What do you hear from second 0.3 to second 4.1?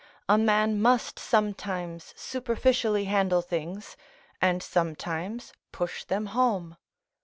man must sometimes superficially handle things,